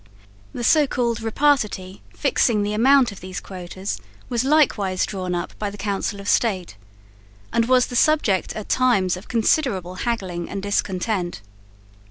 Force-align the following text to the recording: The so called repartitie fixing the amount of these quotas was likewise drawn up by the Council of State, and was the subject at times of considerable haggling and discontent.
The 0.51 0.63
so 0.63 0.87
called 0.87 1.19
repartitie 1.21 2.01
fixing 2.11 2.63
the 2.63 2.73
amount 2.73 3.11
of 3.11 3.19
these 3.21 3.39
quotas 3.39 3.99
was 4.29 4.43
likewise 4.43 5.05
drawn 5.05 5.35
up 5.35 5.53
by 5.59 5.69
the 5.69 5.77
Council 5.77 6.19
of 6.19 6.27
State, 6.27 6.75
and 7.53 7.67
was 7.67 7.85
the 7.85 7.95
subject 7.95 8.55
at 8.55 8.67
times 8.67 9.15
of 9.15 9.27
considerable 9.27 9.93
haggling 10.01 10.49
and 10.49 10.59
discontent. 10.63 11.43